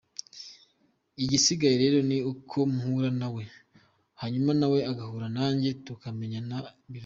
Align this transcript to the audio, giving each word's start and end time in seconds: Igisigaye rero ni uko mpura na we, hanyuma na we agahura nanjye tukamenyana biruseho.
Igisigaye 1.23 1.75
rero 1.83 1.99
ni 2.09 2.17
uko 2.31 2.57
mpura 2.75 3.09
na 3.19 3.27
we, 3.35 3.43
hanyuma 4.21 4.51
na 4.59 4.67
we 4.71 4.79
agahura 4.91 5.27
nanjye 5.37 5.69
tukamenyana 5.85 6.55
biruseho. 6.91 6.99